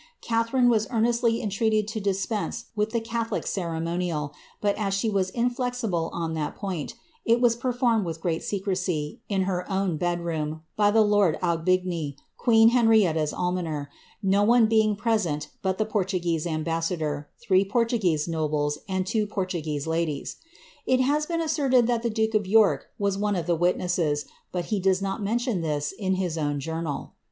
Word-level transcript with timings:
Catharine 0.19 0.67
was 0.67 0.87
earnestly 0.89 1.43
entreated 1.43 1.87
to 1.89 1.99
dispense 2.01 2.65
with 2.75 2.89
the 2.89 3.01
tiolic 3.01 3.45
ceremonial, 3.45 4.33
but 4.59 4.75
as 4.75 4.95
she 4.95 5.11
was 5.11 5.29
inflexible 5.29 6.09
on 6.11 6.33
that 6.33 6.55
point, 6.55 6.95
it 7.23 7.39
was 7.39 7.55
per 7.55 7.71
ned 7.71 8.03
with 8.03 8.19
great 8.19 8.41
secrecy, 8.41 9.19
in 9.29 9.43
her 9.43 9.71
own 9.71 9.97
bed 9.97 10.21
room, 10.25 10.63
by 10.75 10.89
the 10.89 11.03
lord 11.03 11.37
Aubigny, 11.43 12.15
«n 12.47 12.69
Henrietta's 12.69 13.31
almoner, 13.31 13.91
no 14.23 14.41
one 14.41 14.65
being 14.65 14.95
present 14.95 15.49
but 15.61 15.77
the 15.77 15.85
Portuguese 15.85 16.45
bassador, 16.63 17.29
three 17.39 17.63
Portuguese 17.63 18.27
nobles, 18.27 18.79
and 18.89 19.05
two 19.05 19.27
Portuguese 19.27 19.85
ladies.* 19.85 20.37
It 20.87 20.99
I 21.01 21.19
been 21.27 21.41
asserted 21.41 21.85
that 21.85 22.01
the 22.01 22.09
duke 22.09 22.33
of 22.33 22.47
York 22.47 22.87
was 22.97 23.19
one 23.19 23.35
of 23.35 23.45
the 23.45 23.55
witnesses, 23.55 24.25
but 24.51 24.67
does 24.81 24.99
not 25.03 25.21
mention 25.21 25.61
this 25.61 25.91
in 25.91 26.15
his 26.15 26.39
own 26.39 26.59
journal.' 26.59 27.13